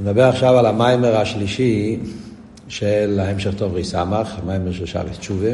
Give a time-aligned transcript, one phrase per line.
[0.00, 1.98] נדבר עכשיו על המיימר השלישי
[2.68, 5.48] של ההמשך טוב ריסמך, המיימר של שבס תשובה,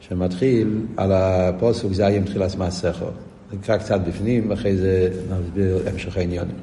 [0.00, 3.06] שמתחיל על הפוסק זה היום תחילת מעשיכו.
[3.52, 6.56] נקרא קצת בפנים, אחרי זה נסביר המשך העניונים.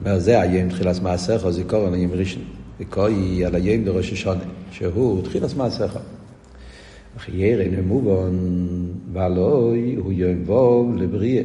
[0.00, 1.48] אומר זה היום תחילת מעשיכו,
[1.86, 2.42] על היום ראשון.
[2.80, 5.98] וקוי על היום דראש השונה, שהוא תחילת מעשיכו.
[7.16, 8.34] אך ירא נמובון
[9.12, 11.42] ועלוי הוא יום ווב לבריאה.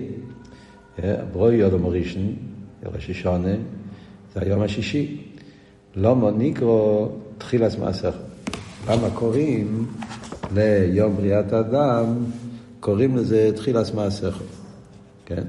[1.33, 2.35] ברוי יודו מראשון,
[2.93, 3.55] ראש השונה,
[4.33, 5.21] זה היום השישי.
[5.95, 7.05] למה נקרא
[7.37, 8.17] תחילת מעשיכו?
[8.87, 9.87] למה קוראים
[10.53, 12.05] ליום בריאת האדם,
[12.79, 14.43] קוראים לזה תחילת מעשיכו,
[15.25, 15.43] כן?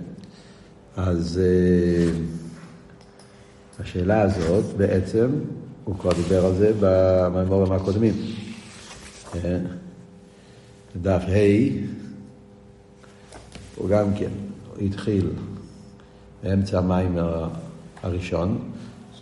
[0.97, 1.41] אז
[3.81, 5.29] השאלה הזאת בעצם,
[5.85, 8.15] הוא כבר דיבר על זה במימורים הקודמים.
[11.03, 11.69] דף ה'
[13.77, 14.31] הוא גם כן
[14.81, 15.31] התחיל
[16.43, 17.19] באמצע המים
[18.03, 18.70] הראשון,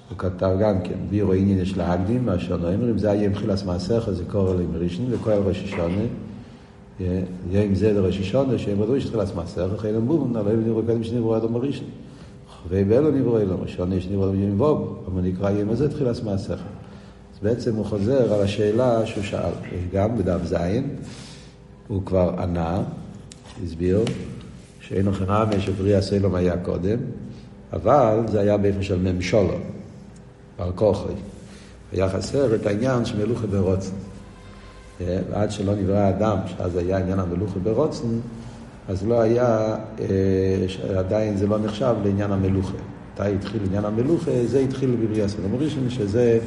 [0.09, 4.25] הוא כתב גם כן, בירו עניין יש להקדים, מה שאומרים, זה יהיה מחילס מעשיך, זה
[4.25, 6.03] קורא לי מראשון, וכל ראש השונה,
[7.01, 11.37] יהיה עם זה לראש השונה, שהם רדו שתחילס מעשיך, אחרי למבום, נעלה ונראו קדם שנראו
[11.37, 11.87] אדום מראשון.
[12.63, 16.61] חווי באלו נראו אלו, ראשון שנראו אדום יום ווב, אבל נקרא יהיה מזה תחילס מעשיך.
[17.35, 19.53] אז בעצם הוא חוזר על השאלה שהוא שאל,
[19.93, 20.89] גם בדף זין,
[21.89, 22.83] הוא כבר ענה,
[23.65, 24.01] הסביר,
[24.81, 26.99] שאין אוכנה משברי הסלום היה קודם,
[27.73, 29.55] אבל זה היה באופן של ממשולו,
[30.59, 31.13] בר כוחי.
[31.93, 33.95] היה חסר את העניין של מלוכה ברוצן.
[35.01, 38.07] ועד שלא נברא האדם, שאז היה עניין המלוכה ברוצן,
[38.89, 39.77] אז לא היה,
[40.99, 42.75] עדיין זה לא נחשב לעניין המלוכה.
[43.15, 44.31] מתי התחיל עניין המלוכה?
[44.47, 46.39] זה התחיל בבריאה סלום ראשון, שזה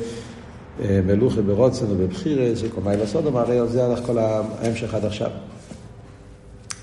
[0.80, 5.30] מלוכה ברוצן ובבחירה, שקומאי לסודום, הרי זה הלך כל ההמשך עד עכשיו.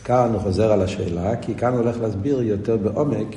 [0.04, 3.36] כאן הוא חוזר על השאלה, כי כאן הוא הולך להסביר יותר בעומק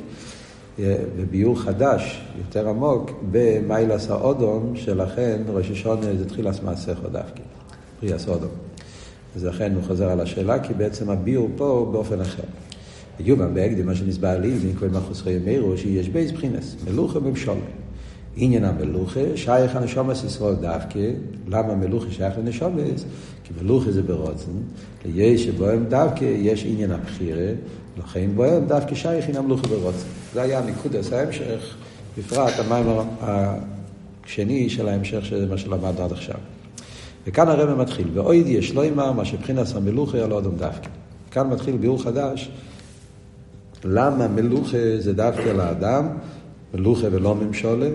[0.79, 7.41] וביור חדש, יותר עמוק, במיילס האודום, שלכן ראש השונה זה תחילת מעשיכו דווקא,
[7.99, 8.49] פרי הסודום.
[9.35, 12.43] אז לכן הוא חוזר על השאלה, כי בעצם הביור פה באופן אחר.
[13.19, 17.57] יובן בהקדם, מה שנסבר לי, זה נקרא מחוסרי ימירו, שיש בייס בחינס, מלוכה במשול.
[18.35, 21.11] עניין המלוכה שייך הנשומס ישראל דווקא,
[21.47, 23.05] למה מלוכה שייך לנשומס?
[23.43, 24.51] כי מלוכה זה ברוצן,
[25.05, 27.51] ליש שבוהם דווקא יש עניין הבחירה,
[27.97, 30.20] לכן בוהם דווקא שייך עניין מלוכה ברוצן.
[30.33, 31.75] זה היה נקודס ההמשך,
[32.17, 32.85] בפרט המים
[33.21, 36.35] השני של ההמשך של מה שלמדנו עד עכשיו.
[37.27, 40.87] וכאן הרב מתחיל, ואויד יש לא אמר מה שבחינס המלוכה על אדם דווקא.
[41.31, 42.51] כאן מתחיל ביאור חדש,
[43.83, 46.07] למה מלוכה זה דווקא לאדם,
[46.73, 47.89] מלוכה ולא ממשולה,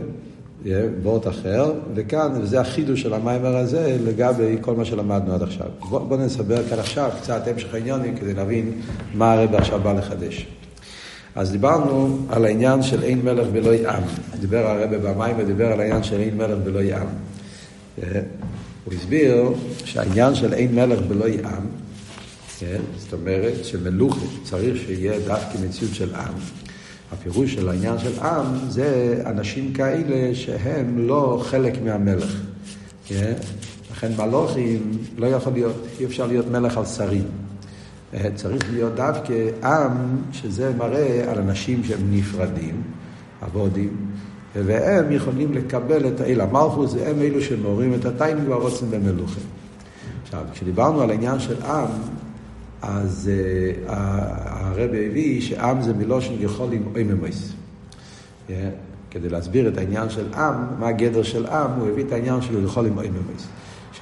[1.02, 5.66] וורט אחר, וכאן, וזה החידוש של המיימר הזה לגבי כל מה שלמדנו עד עכשיו.
[5.88, 8.72] בואו בוא נסבר כאן עכשיו קצת המשך העניונים כדי להבין
[9.14, 10.46] מה הרב עכשיו בא לחדש.
[11.36, 14.02] אז דיברנו על העניין של אין מלך ולא יעם.
[14.40, 17.06] דיבר הרב במיימר, דיבר על העניין של אין מלך ולא יעם.
[18.84, 19.52] הוא הסביר
[19.84, 21.66] שהעניין של אין מלך ולא יעם,
[22.98, 26.34] זאת אומרת שמלוכה צריך שיהיה דווקא מציאות של עם.
[27.12, 32.36] הפירוש של העניין של עם זה אנשים כאלה שהם לא חלק מהמלך.
[33.90, 37.24] לכן מלוכים לא יכול להיות, אי אפשר להיות מלך על שרים.
[38.34, 39.32] צריך להיות דווקא
[39.64, 39.92] עם
[40.32, 42.82] שזה מראה על אנשים שהם נפרדים,
[43.40, 43.96] עבודים,
[44.54, 49.42] והם יכולים לקבל את האל המלכוס, הם אלו שמעוררים את הטיימים והרוצים במלוכים.
[50.22, 51.88] עכשיו, כשדיברנו על העניין של עם,
[52.82, 53.30] אז
[53.86, 57.52] uh, הרב הביא שעם זה מלושן יכול עם אויממויס.
[58.48, 58.52] Yeah,
[59.10, 62.64] כדי להסביר את העניין של עם, מה הגדר של עם, הוא הביא את העניין של
[62.64, 62.98] יכול עם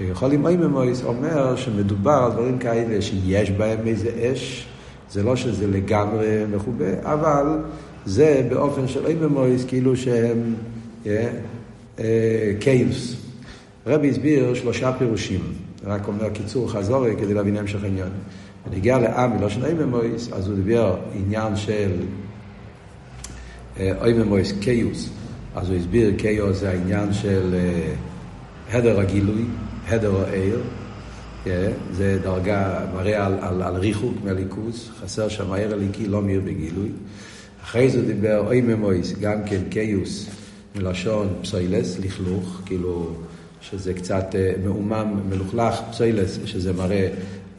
[0.01, 0.19] אויממויס.
[0.19, 4.67] שיכול עם אויממויס אומר שמדובר על דברים כאלה שיש בהם איזה אש,
[5.11, 7.47] זה לא שזה לגמרי מכובה, אבל
[8.07, 10.55] זה באופן של אויממויס כאילו שהם
[12.61, 13.17] קיוס.
[13.87, 15.41] הרבי הסביר שלושה פירושים,
[15.85, 18.09] רק אומר קיצור חזורי כדי להבין המשך העניין.
[18.71, 21.91] ונגיע לעם מלושן אייממויס, אז הוא דיבר עניין של
[23.79, 25.09] אייממויס קיוס,
[25.55, 27.55] אז הוא הסביר קיוס זה העניין של
[28.73, 29.45] הדר הגילוי,
[29.89, 30.61] הדר העיר,
[31.93, 36.89] זה דרגה, מראה על, על, על ריחוק מהליכוס, חסר שם העיר הליקי לא מאיר בגילוי.
[37.65, 40.29] אחרי זה דיבר אייממויס, גם כן קיוס,
[40.77, 43.11] מלשון פסוילס, לכלוך, כאילו
[43.61, 44.35] שזה קצת
[44.65, 47.09] מעומם, מלוכלך, פסוילס, שזה מראה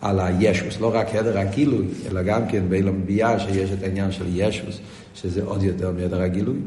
[0.01, 4.25] על הישוס, לא רק הדר הגילוי, אלא גם כן באילם ביאה שיש את העניין של
[4.27, 4.79] ישוס,
[5.15, 6.57] שזה עוד יותר מהדר הגילוי.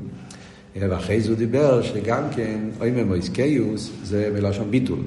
[0.80, 4.98] ואחרי זה הוא דיבר שגם כן, אוי ממויס קיוס, זה מלשון ביטול.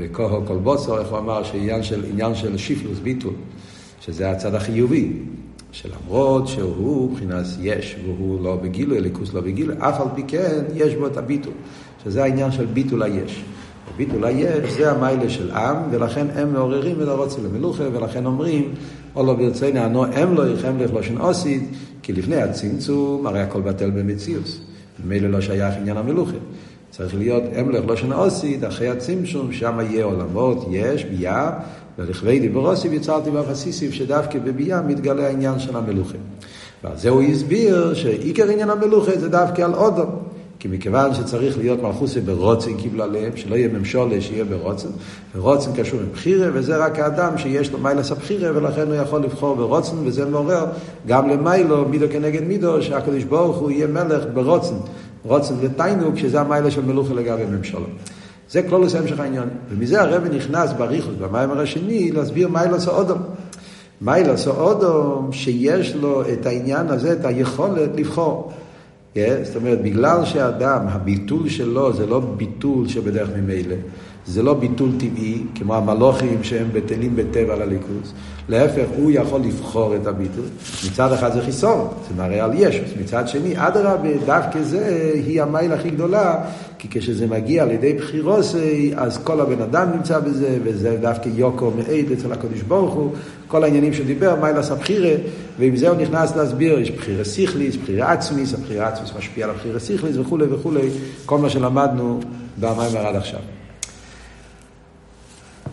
[0.00, 3.34] וכוהו כל בוסר, איך הוא אמר, שעניין של, עניין של שיפלוס, ביטול,
[4.00, 5.12] שזה הצד החיובי.
[5.72, 10.94] שלמרות שהוא מבחינת יש והוא לא בגילוי, אליקוס לא בגילוי, אף על פי כן יש
[10.94, 11.52] בו את הביטול,
[12.04, 13.44] שזה העניין של ביטול היש.
[13.96, 18.74] ביטול היש זה המיילה של עם, ולכן הם מעוררים את הרוצה למלוכה, ולכן אומרים,
[19.14, 21.62] או לא ברצני ענו הם לא יחם לכלושן אוסית,
[22.02, 24.60] כי לפני הצמצום הרי הכל בטל במציאוס.
[25.04, 26.36] ממילא לא שייך עניין המלוכה.
[26.90, 31.50] צריך להיות אמלך לא שנה אוסית, אחרי הצמצום, שם יהיה עולמות, יש, ביה,
[31.98, 36.18] ולכבי דיברוסיב יצרתי באפסיסיב, שדווקא בביה מתגלה העניין של המלוכה.
[36.84, 40.04] ועל זה הוא הסביר שעיקר עניין המלוכה זה דווקא על אודו.
[40.60, 44.88] כי מכיוון שצריך להיות מלכוסי ברוצן קיבלה להם, שלא יהיה ממשולה, שיהיה ברוצן,
[45.36, 49.56] ורוצן קשור עם בחירה, וזה רק האדם שיש לו מיילס הבחירה, ולכן הוא יכול לבחור
[49.56, 50.66] ברוצן, וזה מעורר
[51.06, 54.74] גם למיילו, מידו כנגד מידו, שהקדוש ברוך הוא יהיה מלך ברוצן,
[55.24, 57.86] רוצן ותיינוק, שזה המיילה של מלוכה לגבי ממשלה.
[58.50, 59.48] זה כלולוס המשך העניין.
[59.70, 63.18] ומזה הרב נכנס בריחוס, במיימר השני, להסביר מיילס האודום.
[64.00, 68.52] מיילס האודום, שיש לו את העניין הזה, את היכולת לבחור.
[69.14, 73.74] Yeah, זאת אומרת, בגלל שהאדם, הביטול שלו זה לא ביטול שבדרך ממילא,
[74.28, 78.12] זה לא ביטול טבעי, כמו המלוכים שהם בטלים בטבע לליכוז.
[78.48, 80.44] להפך, הוא יכול לבחור את הביטול.
[80.86, 82.90] מצד אחד זה חיסון, זה מראה על ישוס.
[83.00, 86.44] מצד שני, אדרבה, דווקא זה היא המייל הכי גדולה,
[86.78, 87.96] כי כשזה מגיע על ידי
[88.96, 93.12] אז כל הבן אדם נמצא בזה, וזה דווקא יוקו מעיד אצל הקדוש ברוך הוא,
[93.48, 95.14] כל העניינים שדיבר, מיילס הבחירה,
[95.58, 99.78] ועם זה הוא נכנס להסביר, יש בחירה סיכליס, בחירה עצמיס, הבחירה עצמיס משפיע על הבחירה
[99.78, 100.88] סיכליס וכולי וכולי,
[101.26, 102.20] כל מה שלמדנו
[102.60, 103.40] במיימר עד עכשיו.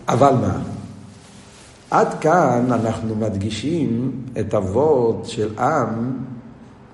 [0.08, 0.60] אבל מה?
[1.92, 6.14] עד כאן אנחנו מדגישים את אבות של עם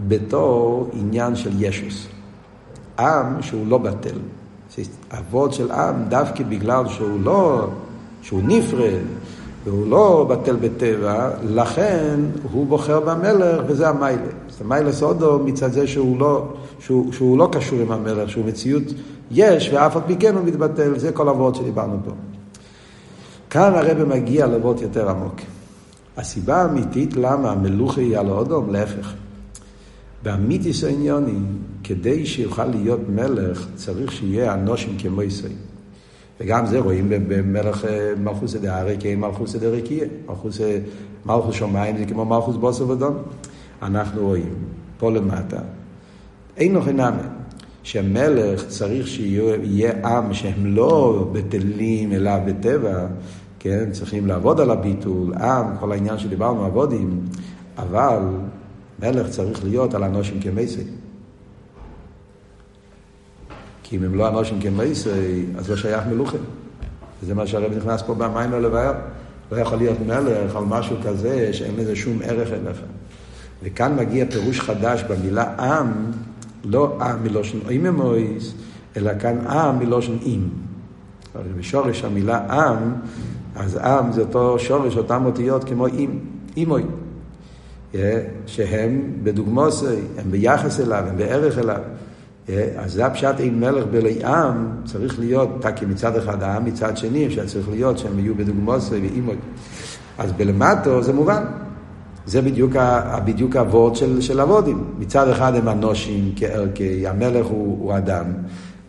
[0.08, 2.08] בתור עניין של ישוס.
[3.00, 4.18] עם שהוא לא בטל.
[5.12, 7.68] אבות של עם דווקא בגלל שהוא לא,
[8.22, 9.02] שהוא נפרד
[9.64, 12.19] והוא לא בטל בטבע, לכן
[12.52, 14.22] הוא בוחר במלך וזה המיילה.
[14.50, 16.46] אז המיילה סודו מצד זה שהוא לא,
[16.80, 18.84] שהוא, שהוא לא קשור עם המלך, שהוא מציאות
[19.31, 22.12] יש ואף על פי כן הוא מתבטל, זה כל אבות שדיברנו פה.
[23.51, 25.36] כאן הרב מגיע לבות יותר עמוק.
[26.18, 29.13] הסיבה האמיתית למה המלוכה היא על האודום, להפך.
[30.24, 35.51] באמיתיס העניונים, כדי שיוכל להיות מלך, צריך שיהיה אנושים כמו ישראל.
[36.39, 40.06] וגם זה רואים במלך אה, מלכוס דהרי כי מלכוס דרקיה.
[40.30, 40.62] מלכוס,
[41.25, 43.18] מלכוס שמיים זה כמו מלכוס בוסר ודום.
[43.81, 44.56] אנחנו רואים
[45.00, 45.59] פה למטה,
[46.57, 47.27] אין noch נאמן.
[47.83, 53.07] שמלך צריך שיהיה עם שהם לא בטלים אלא בטבע,
[53.63, 57.25] כן, צריכים לעבוד על הביטול, עם, כל העניין שדיברנו, עבודים,
[57.78, 58.19] אבל
[59.00, 60.84] מלך צריך להיות על אנושים כמייסי.
[63.84, 66.38] כי אם הם לא אנושים כמייסי, אז לא שייך מלוכה.
[67.24, 68.94] וזה מה שהרב נכנס פה במים לבאר.
[69.52, 72.78] לא יכול להיות מלך על משהו כזה שאין לזה שום ערך אליך.
[73.64, 76.12] וכאן מגיע פירוש חדש במילה עם,
[76.64, 78.54] לא עם מלושן איממויס,
[78.98, 80.50] אלא כאן עם מלושן אים.
[81.57, 82.94] בשורש המילה עם,
[83.56, 86.19] אז עם זה אותו שורש, אותם אותיות כמו אים,
[86.57, 86.83] אימוי.
[88.45, 89.86] שהם בדוגמוסי,
[90.18, 91.81] הם ביחס אליו, הם בערך אליו.
[92.77, 97.31] אז זה הפשט אין מלך בלי עם, צריך להיות, תקי מצד אחד העם, מצד שני,
[97.31, 99.36] שצריך להיות שהם יהיו בדוגמוסי ואימוי.
[100.18, 101.44] אז בלמטו זה מובן.
[102.25, 102.75] זה בדיוק,
[103.25, 104.83] בדיוק הוורד של, של אבודים.
[105.00, 108.26] מצד אחד הם אנושים כערכי, המלך הוא, הוא אדם,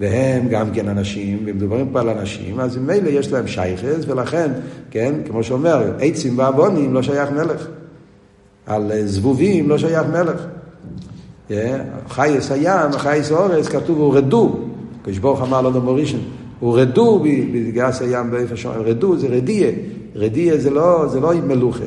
[0.00, 4.52] והם גם כן אנשים, ומדברים פה על אנשים, אז ממילא יש להם שייכס, ולכן,
[4.90, 7.66] כן, כמו שאומר, עצים ועוונים לא שייך מלך.
[8.66, 10.46] על זבובים לא שייך מלך.
[12.08, 14.58] חייס הים, חייס אורס, כתוב הורדו,
[15.04, 16.18] כשברוך אמר לנו מורישן,
[16.60, 19.70] הורדו בגס הים באיפה שאומרים, רדו זה רדיה,
[20.14, 21.84] רדיה זה לא, זה לא מלוכה.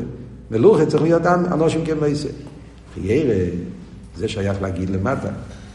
[0.51, 2.29] מלוכה צריך להיות אנושים כמייסה.
[2.93, 3.45] חיירה,
[4.17, 5.29] זה שייך להגיד למטה.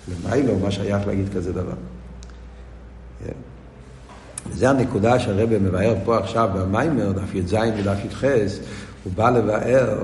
[0.09, 1.73] למיילו, מה שייך להגיד כזה דבר.
[4.53, 8.25] זה הנקודה שהרבא מבאר פה עכשיו במיימר, דף י"ז ודף י"ח,
[9.05, 9.99] הוא בא לבאר,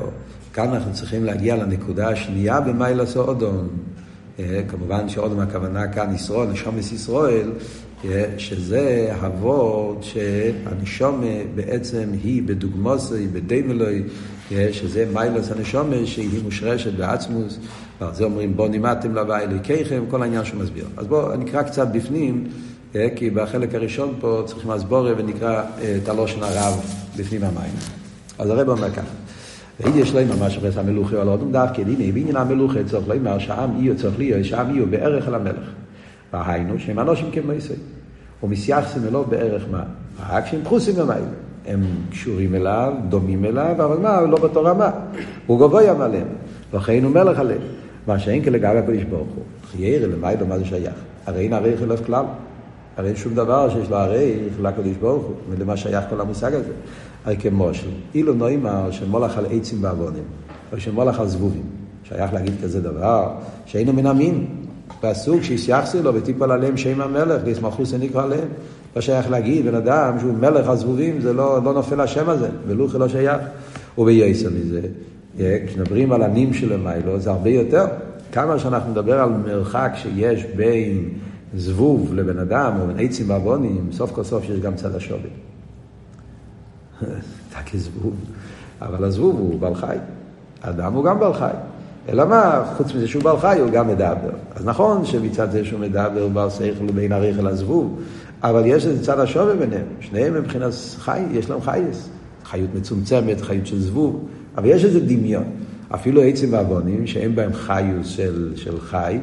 [0.52, 3.68] כאן אנחנו צריכים להגיע לנקודה השנייה במיילס אודום.
[4.68, 7.50] כמובן שאודום הכוונה כאן ישראל, נשומס ישראל,
[8.38, 14.02] שזה הוורד שהנשומה בעצם היא בדוגמוסי, בדיימלוי,
[14.50, 17.58] שזה מיילס הנשומה שהיא מושרשת בעצמוס,
[18.00, 20.84] ועל זה אומרים בוא נימדתם לבא אלוהיכיכם, כל העניין שהוא מסביר.
[20.96, 22.44] אז בואו נקרא קצת בפנים,
[23.16, 25.62] כי בחלק הראשון פה צריכים הסבורה ונקרא
[26.02, 26.80] את הלושן הרב
[27.16, 27.72] בפנים המים.
[28.38, 29.06] אז הרב אומר ככה.
[29.80, 33.70] ואם יש להם ממש אחרי המלוכה על אודם דווקא, הנה, בעניין המלוכה צריך לומר שהעם
[33.80, 35.70] יהיו צריך להיות, שהעם יהיו בערך על המלך.
[36.32, 37.78] והיינו שהם אנושים כמו ישראל.
[38.42, 39.82] ומסייחסים אלו בערך מה?
[40.30, 41.26] רק שהם פחוסים במיילה.
[41.66, 44.90] הם קשורים אליו, דומים אליו, אבל מה, לא באותו רמה.
[45.46, 46.26] הוא גבוה עליהם,
[46.74, 47.60] לכן הוא מלך עליהם.
[48.06, 49.44] מה שאין כלגבי הקדוש ברוך הוא.
[49.70, 50.94] חיירה למיילו, מה זה שייך?
[51.26, 52.24] הרי אין עריך אלף כלל.
[52.96, 56.72] הרי אין שום דבר שיש לו עריך לקדוש ברוך הוא, ולמה שייך כל המושג הזה.
[57.24, 57.70] הרי כמו
[58.14, 60.22] אילו נוימר שמולך על עצים בעוונים,
[60.72, 61.62] או שמולך על זבובים.
[62.08, 63.28] שייך להגיד כזה דבר,
[63.66, 64.46] שהיינו מן המין.
[65.00, 68.48] פסוק שיסייחסי לו ותיפול עליהם שם המלך, וישמחו שנקרא עליהם.
[68.96, 72.98] לא שייך להגיד, בן אדם שהוא מלך הזבובים, זה לא, לא נופל השם הזה, ולוכי
[72.98, 73.42] לא שייך.
[73.98, 74.80] ובייסר מזה,
[75.66, 77.84] כשמדברים על הנים של המיילו, זה הרבה יותר.
[78.32, 81.08] כמה שאנחנו נדבר על מרחק שיש בין
[81.54, 85.30] זבוב לבן אדם, או בין עצים ועוונים, סוף כל סוף יש גם צד השווי.
[87.48, 88.14] אתה כזבוב.
[88.82, 89.96] אבל הזבוב הוא בעל חי.
[90.60, 91.50] אדם הוא גם בעל חי.
[92.08, 94.30] אלא מה, חוץ מזה שהוא בעל חי, הוא גם מדבר.
[94.54, 98.00] אז נכון שמצד זה שהוא מדבר, הוא בעל שכל בין הריח אל הזבוב,
[98.42, 99.86] אבל יש איזה צד השווה ביניהם.
[100.00, 102.08] שניהם מבחינת חי, יש להם חייס.
[102.44, 105.44] חיות מצומצמת, חיות של זבוב, אבל יש איזה דמיון.
[105.94, 109.18] אפילו עצים ועוונים, שאין בהם חיוס של, של חי,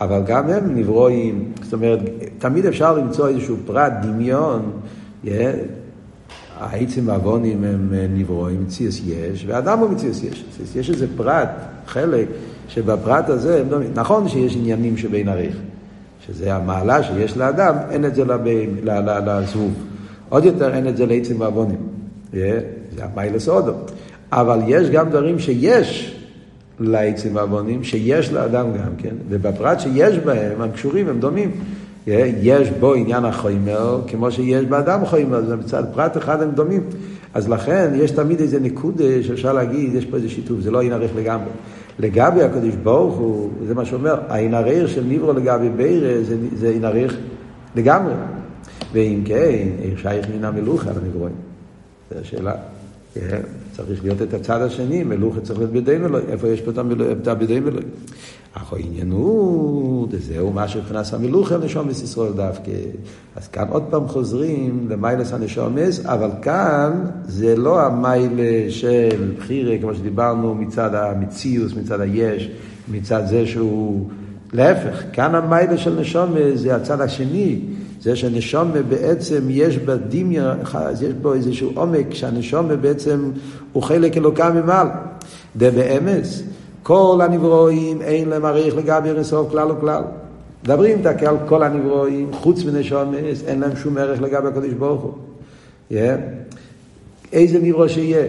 [0.00, 1.98] אבל גם הם נברואים, זאת אומרת,
[2.38, 4.70] תמיד אפשר למצוא איזשהו פרט, דמיון,
[6.60, 10.44] העצים והעוונים הם נברואים, מציאס יש, ואדם הוא מציאס יש.
[10.76, 11.48] יש איזה פרט,
[11.86, 12.26] חלק,
[12.68, 13.64] שבפרט הזה,
[13.94, 15.56] נכון שיש עניינים שבין עריך,
[16.26, 18.24] שזה המעלה שיש לאדם, אין את זה
[18.84, 19.72] לזבוב.
[20.28, 21.78] עוד יותר אין את זה לעצים ועוונים.
[22.32, 22.60] זה
[22.98, 23.72] המיילס אודו.
[24.32, 26.19] אבל יש גם דברים שיש
[26.80, 31.50] לעצים ועוונים, שיש לאדם גם כן, ובפרט שיש בהם, הם קשורים, הם דומים.
[32.06, 36.82] יש בו עניין החומר, כמו שיש באדם חומר, זה מצד פרט אחד הם דומים.
[37.34, 40.92] אז לכן יש תמיד איזה נקודה שאפשר להגיד, יש פה איזה שיתוף, זה לא עין
[40.92, 41.50] ערך לגמרי.
[41.98, 46.22] לגבי הקדוש ברוך הוא, זה מה שאומר, העין ערך של ניברו לגבי בירה
[46.54, 47.16] זה, עין ערך
[47.76, 48.12] לגמרי.
[48.92, 51.34] ואם כן, שייך מן המלוכה לנברואים.
[52.10, 52.54] זו השאלה.
[53.86, 56.70] צריך להיות את הצד השני, מלוכה צריך להיות בידי מלוכה, איפה יש פה
[57.22, 57.86] את הבידי מלוכה?
[58.54, 62.70] אך העניין הוא, וזהו מה שנכנס המלוכה לנשומס ישראל דווקא.
[63.36, 69.94] אז כאן עוד פעם חוזרים למיילס הנשומס, אבל כאן זה לא המיילה של בחירה, כמו
[69.94, 72.50] שדיברנו, מצד המציאוס, מצד היש,
[72.92, 74.08] מצד זה שהוא...
[74.52, 77.60] להפך, כאן המיילה של נשומס זה הצד השני.
[78.00, 80.58] זה שנשומה בעצם יש בה דמיון,
[81.02, 83.30] יש בו איזשהו עומק, שהנשומה בעצם
[83.72, 84.86] הוא חלק אלוקה ממעל.
[85.56, 86.42] דה באמס,
[86.82, 90.02] כל הנברואים אין להם עריך לגבי אינסוף כלל וכלל.
[90.64, 95.12] מדברים דקה על כל הנברואים, חוץ מנשומס, אין להם שום ערך לגבי הקדוש ברוך הוא.
[95.90, 95.94] Yeah.
[97.32, 98.26] איזה נברוא שיהיה.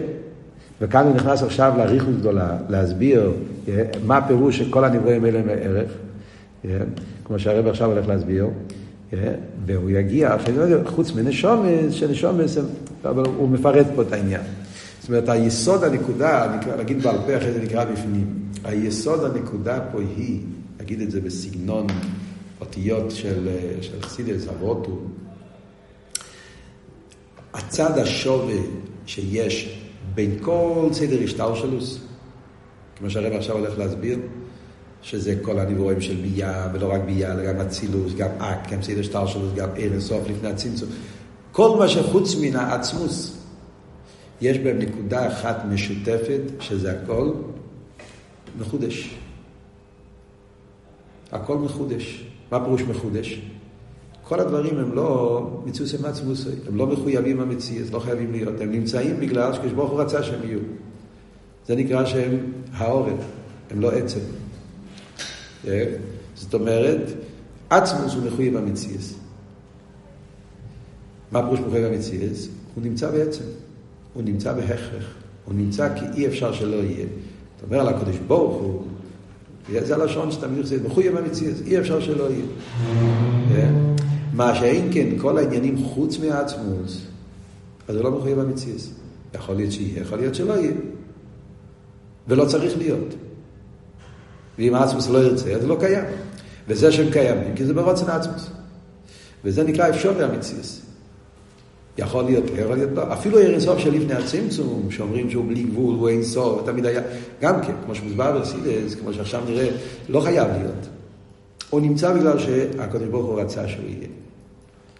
[0.80, 3.32] וכאן הוא נכנס עכשיו לאריכות גדולה, להסביר
[3.66, 3.70] yeah,
[4.06, 5.90] מה הפירוש שכל הנברואים אין להם ערך.
[6.64, 6.68] Yeah.
[7.24, 8.46] כמו שהרב עכשיו הולך להסביר.
[9.66, 10.36] והוא יגיע,
[10.86, 12.58] חוץ מנשומס, שנשומס,
[13.04, 14.42] אבל הוא מפרט פה את העניין.
[15.00, 20.40] זאת אומרת, היסוד הנקודה, נגיד בעל פה אחרי זה נקרא בפנים, היסוד הנקודה פה היא,
[20.80, 21.86] נגיד את זה בסגנון
[22.60, 23.48] אותיות של,
[23.80, 24.98] של חסידס אבוטו,
[27.54, 28.60] הצד השווה
[29.06, 29.78] שיש
[30.14, 31.98] בין כל סדר השטלשלוס,
[32.96, 34.18] כמו שהרב עכשיו הולך להסביר,
[35.02, 39.02] שזה כל הנברואים של ביה, ולא רק ביה, אלא גם אצילוס, גם אק, גם סדר
[39.02, 40.88] שטר שלו, גם ערן סוף לפני הצמצום.
[41.52, 43.36] כל מה שחוץ מן העצמוס,
[44.40, 47.32] יש בהם נקודה אחת משותפת, שזה הכל
[48.58, 49.14] מחודש.
[51.32, 52.24] הכל מחודש.
[52.50, 53.40] מה פירוש מחודש?
[54.22, 58.72] כל הדברים הם לא מצוס עם עצמוס, הם לא מחויבים המציאות, לא חייבים להיות, הם
[58.72, 60.58] נמצאים בגלל שכשברוך הוא רצה שהם יהיו.
[61.66, 63.24] זה נקרא שהם העורף,
[63.70, 64.20] הם לא עצם.
[65.68, 65.84] אה?
[66.34, 67.12] זאת אומרת,
[67.70, 69.14] עצמוס הוא מחויב המציאס.
[71.32, 72.48] מה פירוש מחויב המציאס?
[72.74, 73.44] הוא נמצא בעצם,
[74.14, 75.04] הוא נמצא בהכרח,
[75.44, 77.06] הוא נמצא כי אי אפשר שלא יהיה.
[77.56, 78.82] אתה אומר על הקדוש ברוך הוא,
[79.68, 82.44] זה הלשון שתמיד עושה, מחויב המציאס, אי אפשר שלא יהיה.
[83.50, 83.70] אה?
[84.32, 87.06] מה שאין כן, כל העניינים חוץ מהעצמוס,
[87.88, 88.90] אז זה לא מחויב המציאס.
[89.34, 90.72] יכול להיות שיהיה, יכול להיות שלא יהיה.
[92.28, 93.14] ולא צריך להיות.
[94.58, 96.04] ואם עצמוס לא ירצה, אז לא קיים.
[96.68, 98.50] וזה שהם קיימים, כי זה ברוצן עצמוס.
[99.44, 100.82] וזה נקרא אפשר והמציאס.
[101.98, 103.12] יכול להיות, יכול להיות לא.
[103.12, 107.00] אפילו אין סוף של לפני הצמצום, שאומרים שהוא בלי גבול, הוא אין סוף, תמיד היה,
[107.42, 109.68] גם כן, כמו שמוסבר ברסידס, כמו שעכשיו נראה,
[110.08, 110.88] לא חייב להיות.
[111.70, 114.08] הוא נמצא בגלל שהקדוש ברוך הוא רצה שהוא יהיה.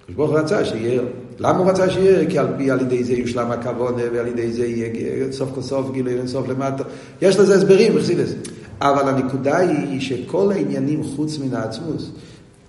[0.02, 1.02] הקדוש ברוך הוא רצה שיהיה,
[1.38, 2.30] למה הוא רצה שיהיה?
[2.30, 5.90] כי על פי, על ידי זה יושלם הכבוד, ועל ידי זה יהיה סוף כל סוף,
[5.90, 6.84] גילוי אין סוף למטה.
[7.22, 8.34] יש לזה הסברים, ברסידס.
[8.82, 12.10] אבל הנקודה היא שכל העניינים חוץ מן העצמוס,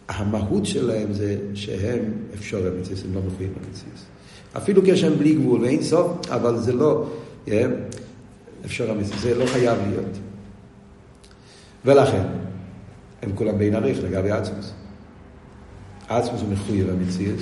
[0.09, 1.99] המהות שלהם זה שהם
[2.33, 3.99] אפשר המציאות, הם לא מחויים למציאות.
[4.57, 7.05] אפילו כשהם בלי גבול ואין סוף, אבל זה לא,
[8.65, 10.17] אפשר, זה לא חייב להיות.
[11.85, 12.23] ולכן,
[13.21, 14.71] הם כולם בין עריך לגבי עצמוס.
[16.09, 17.39] עצמוס הוא מחויב המציאות,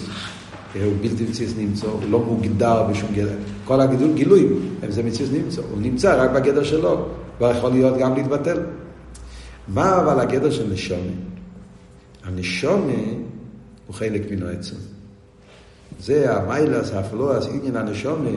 [0.73, 3.37] הוא בלתי מציאות נמצא, הוא לא מוגדר בשום גדר.
[3.65, 7.07] כל הגידול, גילויים, זה מציאות נמצא, הוא נמצא רק בגדר שלו,
[7.41, 8.59] ויכול להיות גם להתבטל.
[9.67, 11.11] מה אבל הגדר של נשומה?
[12.23, 13.01] הנשומה
[13.87, 14.75] הוא חלק מן העצם.
[15.99, 18.29] זה המיילס, הפלואס, עניין הנשומה,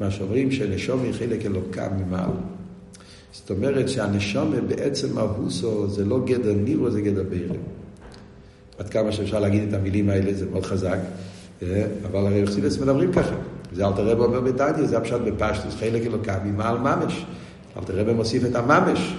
[0.00, 2.30] מה שאומרים שנשומה היא חלק אלוקם ממעל.
[3.32, 7.56] זאת אומרת שהנשומה בעצם מהוסו זה לא גדר נירו, זה גדר בירם.
[8.78, 10.98] עד כמה שאפשר להגיד את המילים האלה, זה מאוד חזק,
[11.62, 13.34] אה, אבל הרי חסידס מדברים ככה.
[13.72, 17.24] זה אלתר רב אומר בטניה, זה הפשט בפשטוס, חלק אלוקם ממעל ממש.
[17.76, 19.16] אלתר רב מוסיף את הממש,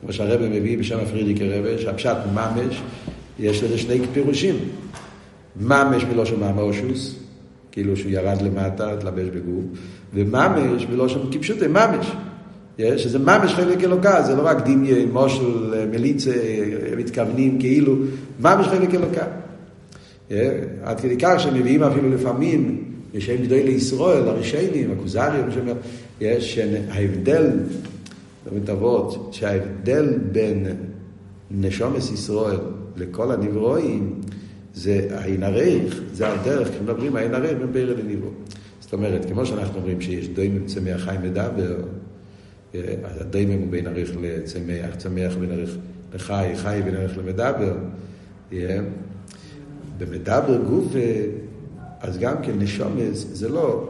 [0.00, 2.82] כמו שהרב מביא בשם הפרידיקי רב, שהפשט ממש,
[3.38, 4.54] יש לזה שני פירושים.
[5.60, 7.18] ממש מלושן מאמרושוס,
[7.72, 9.64] כאילו שהוא ירד למטה, התלבש בגוף,
[10.14, 12.12] וממש מלושן כפשוטי, ממש.
[12.78, 16.32] שזה ממש חלק אלוקה, זה לא רק דמיה, מושל, מליצה,
[16.96, 17.96] מתכוונים כאילו,
[18.40, 19.26] ממש חלק אלוקה.
[20.84, 22.84] עד כדי כך שמביאים אפילו לפעמים,
[23.14, 25.44] בשם גדולי לישראל, הרישיינים, הכוזרים,
[26.20, 27.50] יש ההבדל,
[28.44, 30.66] באמת אבות, שההבדל בין
[31.50, 32.56] נשומס ישראל
[32.96, 34.20] לכל הנברואים,
[34.74, 38.30] זה העין הרייך, זה הדרך, כשמדברים העין הרייך בין בירה לניברו.
[38.80, 41.76] זאת אומרת, כמו שאנחנו אומרים שיש דוימים צמח חי מדבר,
[42.74, 45.76] אז הדיימם הוא בין עריך לצמח, צמח בין עריך
[46.14, 47.74] לחי, חי בין עריך למדבר.
[49.98, 50.84] במדבר גוף,
[52.04, 53.88] אז גם כן נשומס, זה לא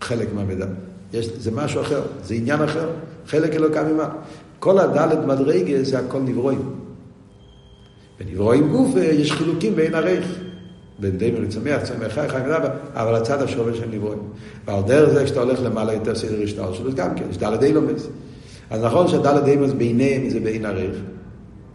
[0.00, 0.66] חלק מהמדבר.
[1.12, 2.88] יש, זה משהו אחר, זה עניין אחר,
[3.26, 4.08] חלק אלוקם ממה.
[4.58, 6.62] כל הדלת מדרגה זה הכל נברואים.
[8.20, 10.38] בנברואים גוף יש חילוקים בין עריך.
[10.98, 14.18] בין דיימר לצמח, צמח חי, חי מדבר, אבל הצד השורש של נברואים.
[14.66, 18.08] ועל דרך זה כשאתה הולך למעלה יותר סדר השטר שלו, גם כן, יש דלת אילומס.
[18.70, 20.96] אז נכון שדלת אילומס ביניהם זה בין ערך.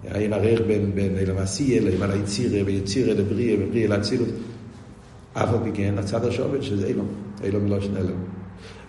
[0.10, 0.92] העין ערך בין,
[1.38, 4.30] עשייה, לאילם היצירה, ויצירה לבריאה, ובריאה לאצילות.
[5.34, 7.08] אף על פי כן, הצד השורש שזה אילום,
[7.44, 8.18] אילום מלושן אילום.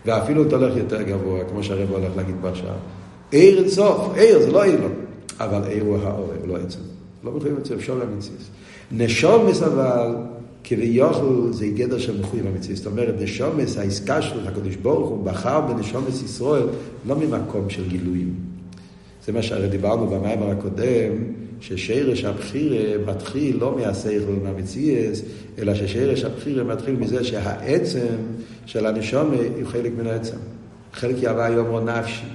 [0.07, 2.75] ואפילו אתה הולך יותר גבוה, כמו שהרב הולך להגיד בהשעה.
[3.31, 4.93] עיר אינסוף, עיר זה לא אילום,
[5.41, 6.81] אבל עיר הוא האור, הוא לא עצם.
[7.25, 8.51] לא את זה, אפשר להמציס.
[8.93, 10.15] נשומס אבל,
[10.65, 12.77] כביכול זה גדר של מחויב המציאות.
[12.77, 16.67] זאת אומרת, נשומס, העסקה שלו, הקדוש ברוך הוא בחר בנשומס ישראל
[17.07, 18.35] לא ממקום של גילויים.
[19.27, 21.13] זה מה שהרי דיברנו במיימר הקודם,
[21.61, 25.23] ששרש הבחירה מתחיל לא מהשכל ומהמציאס,
[25.59, 28.17] אלא ששרש הבחירה מתחיל מזה שהעצם
[28.67, 30.37] של הנשומה הוא חלק מן העצם.
[30.93, 32.27] חלק יהווה יאמרו נפשי,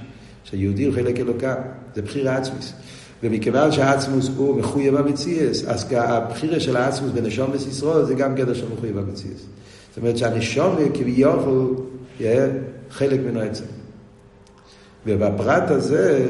[0.44, 1.54] שיהודי הוא חלק אלוקה,
[1.94, 2.72] זה בחירה עצמית.
[3.22, 8.66] ומכיוון שהעצמוס הוא מחויב המציאס, אז הבחירה של העצמוס בנשומס ישראל זה גם גדר של
[8.76, 9.46] מחויב המציאס.
[9.88, 11.74] זאת אומרת שהנשומה כביכול
[12.20, 12.48] יהיה
[12.90, 13.64] חלק מן העצם.
[15.06, 16.26] ובפרט הזה,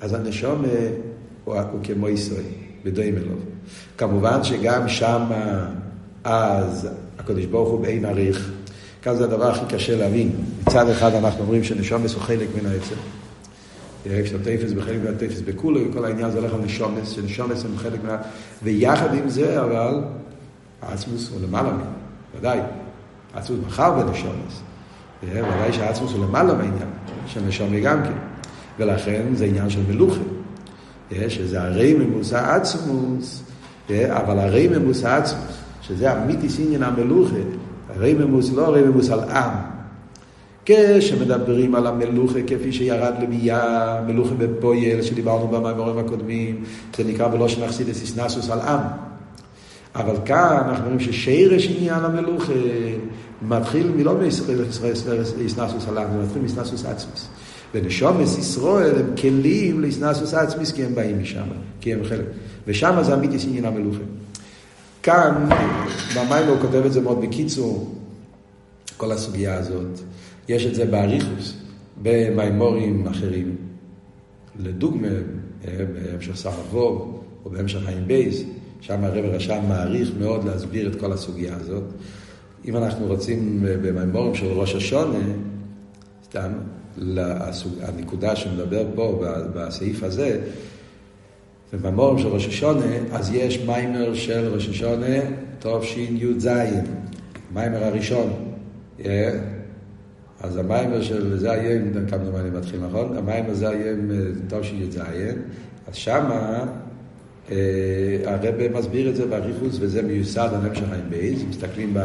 [0.00, 0.68] אז הנשומה
[1.44, 2.42] הוא, הוא כמו ישראל,
[2.84, 3.34] בדוים אלו.
[3.98, 5.22] כמובן שגם שם,
[6.24, 8.52] אז הקדוש ברוך הוא באין עריך.
[9.02, 10.30] כאן זה הדבר הכי קשה להבין.
[10.66, 12.94] מצד אחד אנחנו אומרים שנשומס הוא חלק מן העצם.
[14.06, 18.04] יש לו תפס בחלק מהתפס בכולו, וכל העניין זה הולך על נשומס, שנשומס הם חלק
[18.04, 18.16] מה...
[18.62, 20.00] ויחד עם זה, אבל,
[20.82, 21.84] העצמוס הוא למעלה ממנו,
[22.38, 22.58] ודאי.
[23.34, 24.62] העצמוס בחר בנשומס.
[25.22, 26.88] ודאי שהעצמוס הוא למעלה מהעניין,
[27.26, 28.12] של נשומי גם כן.
[28.78, 30.20] ולכן זה עניין של מלוכה.
[31.28, 33.42] שזה הרי ממוס העצמוס,
[33.90, 37.36] אבל הרי ממוס העצמוס, שזה המיתיס עניין המלוכה,
[37.88, 39.52] הרי ממוס לא הרי ממוס על עם.
[40.64, 46.64] כשמדברים על המלוכה כפי שירד לביאה, מלוכה בפויל, שדיברנו במאמרים הקודמים,
[46.96, 48.80] זה נקרא בלושן אכסידס איסנסוס על עם.
[49.94, 52.52] אבל כאן אנחנו רואים ששרש עניין המלוכה
[53.42, 57.28] מתחיל מלא מאיסנסוס על עם, זה מתחיל מאיסנסוס עצמוס.
[57.74, 61.46] ונשומס ישראל הם כלים לאיסנסוס עצמוס כי הם באים משם,
[61.80, 62.24] כי הם חלק.
[62.66, 64.02] ושם זה אמיתיס עניין המלוכה.
[65.02, 65.48] כאן,
[66.16, 67.94] במים הוא כותב את זה מאוד בקיצור,
[68.96, 70.00] כל הסוגיה הזאת.
[70.48, 71.56] יש את זה באריכוס,
[72.02, 73.56] במימורים אחרים.
[74.58, 75.08] לדוגמה,
[75.64, 78.42] בהמשך שר אבוב, או בהמשך חיים בייס,
[78.80, 81.84] שם הרב רשם מעריך מאוד להסביר את כל הסוגיה הזאת.
[82.64, 85.18] אם אנחנו רוצים במימורים של ראש השונה,
[86.24, 86.52] סתם,
[87.82, 90.40] הנקודה שמדבר פה בסעיף הזה,
[91.72, 95.16] במימורים של ראש השונה, אז יש מיימר של ראש השונה,
[95.58, 96.48] תשי"ז,
[97.54, 98.52] מיימר הראשון.
[100.40, 101.82] אז המיימר של זה היום,
[102.40, 103.16] אני מתחיל, נכון?
[103.16, 104.10] המיימר זה היום
[104.48, 104.98] תשי"ז,
[105.88, 106.64] אז שמה
[107.50, 107.56] אה,
[108.24, 111.96] הרב מסביר את זה באריכוס, וזה מיוסד על המשך חיים בייס, מסתכלים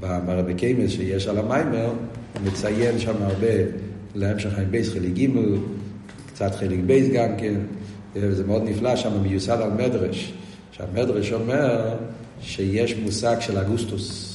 [0.00, 1.90] במרבי קיימס שיש על המיימר,
[2.44, 3.46] מציין שם הרבה
[4.14, 5.28] להמשך חיים בייס חלק ג',
[6.26, 7.54] קצת חלק בייס גם כן,
[8.14, 10.32] וזה מאוד נפלא שם, מיוסד על מדרש.
[10.72, 11.94] שהמדרש אומר
[12.40, 14.32] שיש מושג של אגוסטוס,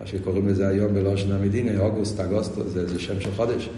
[0.00, 3.68] מה שקוראים לזה היום בלושן המדינה, אוגוסט, אגוסטוס, זה, זה שם של חודש.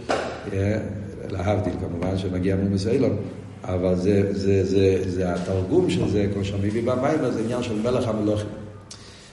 [1.31, 3.17] להבדיל כמובן, שמגיע מומס אילון,
[3.65, 8.09] אבל זה, זה, זה, זה התרגום של זה, כמו שמביא במים, זה עניין של מלך
[8.09, 8.49] המלוכים.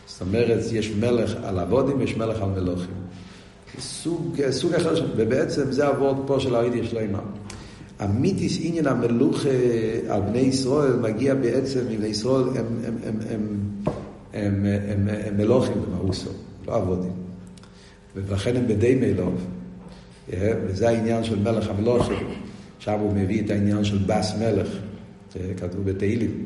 [0.07, 2.98] זאת אומרת, יש מלך על אבודים, יש מלך על מלוכים.
[3.79, 7.19] סוג, סוג אחר, ובעצם זה הוורד פה של הרידי שלמה.
[7.99, 9.45] המיתיס עניין המלוך
[10.09, 13.19] על בני ישראל מגיע בעצם, בני ישראל הם, הם, הם, הם,
[14.33, 16.29] הם, הם, הם, הם מלוכים במאוסו,
[16.67, 17.11] לא אבודים.
[18.15, 19.41] ולכן הם בדי מלוך.
[20.37, 22.27] וזה העניין של מלך המלוכים.
[22.79, 24.67] שם הוא מביא את העניין של בס מלך,
[25.57, 26.45] כתוב בתהילים.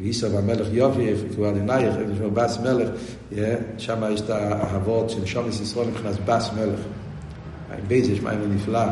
[0.00, 2.88] ואיסר המלך יופי, כבר עינייך, יש בס מלך,
[3.78, 6.80] שם יש את האהבות של שומס ישראל מבחינת בס מלך.
[7.72, 8.86] עם בייס יש מים נפלא,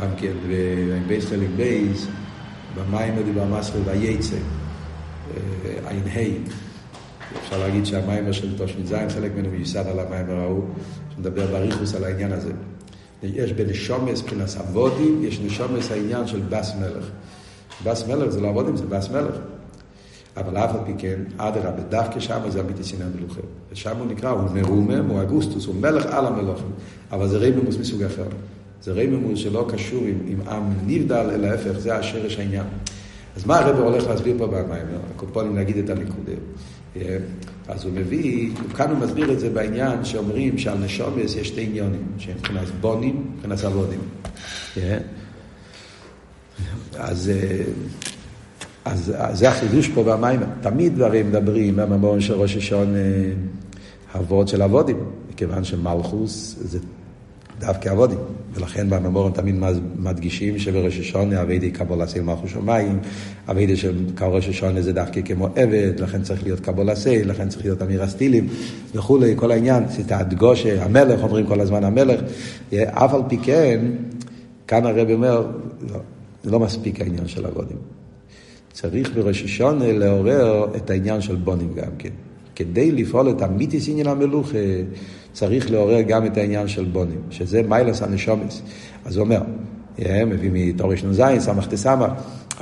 [0.00, 2.06] גם כן, ועם בייס חלק בייס,
[2.74, 4.36] במים דיבר מסחר וייצא,
[5.86, 6.52] עין ה'
[7.40, 10.64] אפשר להגיד שהמיימר של תושבי זין, חלק ממנו מיוסד על המיימר ההוא,
[11.14, 12.52] שמדבר בריחוס על העניין הזה.
[13.22, 17.04] יש בנשומס מבחינת אבודים, יש נשומס העניין של בס מלך.
[17.84, 19.34] בס מלך זה לא אבודים, זה בס מלך.
[20.36, 23.44] אבל אף על פי כן, אדרבה, דווקא שם זה אמיתי שנאה מלוכים.
[23.72, 26.70] ושם הוא נקרא, הוא מרומם, הוא אגוסטוס, הוא מלך על המלוכים.
[27.12, 28.26] אבל זה רייממוס מסוג אחר.
[28.82, 32.64] זה רייממוס שלא קשור עם, עם עם נבדל, אלא ההפך, זה השרש העניין.
[33.36, 34.86] אז מה הרב הולך להסביר פה במים?
[35.14, 36.32] הקופונים להגיד את הנקודה.
[37.68, 42.02] אז הוא מביא, כאן הוא מסביר את זה בעניין שאומרים שעל נשומס יש שתי עניונים,
[42.18, 44.00] שהם מבחינת בונים, מבחינת עבודים.
[46.96, 47.30] אז,
[48.84, 50.40] אז, זה החידוש פה במים.
[50.60, 52.94] תמיד דברים מדברים מהממורים של ראש השעון
[54.14, 54.96] הוורד של עבודים,
[55.32, 56.78] מכיוון שמלכוס זה
[57.60, 58.18] דווקא עבודים.
[58.54, 59.54] ולכן בממורים תמיד
[59.96, 62.98] מדגישים שבראש השונה אביידי קבול עשה מלכו שמיים,
[63.48, 67.64] אביידי של ראש השונה זה דווקא כמו עבד, לכן צריך להיות קבול עשה, לכן צריך
[67.64, 68.48] להיות אמיר הסטילים
[68.94, 72.20] וכולי, כל העניין, זה הדגושה, המלך, אומרים כל הזמן המלך,
[72.74, 73.86] אף על פי כן,
[74.66, 75.46] כאן הרב אומר,
[75.92, 75.98] לא,
[76.44, 77.91] זה לא מספיק העניין של עבודים.
[78.72, 82.08] צריך בראש השונה לעורר את העניין של בונים גם כן.
[82.54, 84.58] כדי לפעול את המיתיס עניין המלוכה,
[85.32, 88.62] צריך לעורר גם את העניין של בונים, שזה מיילס הנשומס.
[89.04, 89.40] אז הוא אומר,
[90.26, 92.10] מביא מתורש נ"ז, סמך תסמך,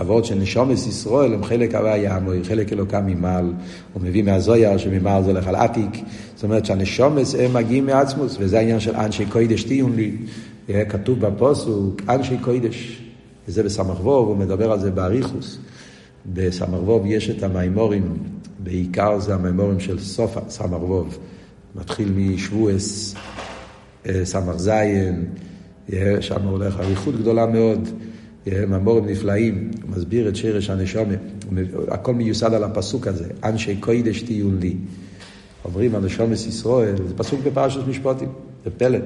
[0.00, 3.52] אבות של נשומס ישראל הם חלק הווה יעמוי, חלק אלוקם ממעל,
[3.92, 5.90] הוא מביא מהזויר שממעל זה הולך על עתיק,
[6.34, 10.12] זאת אומרת שהנשומס הם מגיעים מעצמוס, וזה העניין של אנשי קוידש תהיון לי,
[10.88, 13.02] כתוב בפוסוק, אנשי קוידש,
[13.48, 15.58] וזה בסמ"ך ווב, הוא מדבר על זה באריכוס.
[16.26, 18.16] בסמ"ך ווב יש את המימורים,
[18.58, 21.18] בעיקר זה המימורים של סופה, סמ"ך ווב.
[21.74, 23.14] מתחיל משבועס,
[24.06, 25.24] אה, סמ"ך זין,
[26.20, 27.88] שם הולך אריכות גדולה מאוד,
[28.46, 31.14] ממורים נפלאים, הוא מסביר את שרש הנשומה,
[31.88, 34.76] הכל מיוסד על הפסוק הזה, אנשי קוידש תהיו לי.
[35.64, 38.28] אומרים על נשומס ישראל, זה פסוק בפרשת משפטים,
[38.64, 38.98] זה פלא.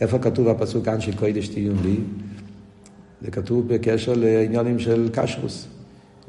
[0.00, 1.96] איפה כתוב הפסוק אנשי קוידש תהיו לי?
[3.22, 5.68] זה כתוב בקשר לעניינים של קשרוס.